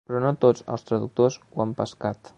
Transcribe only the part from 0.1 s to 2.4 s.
no tots els traductors ho han pescat.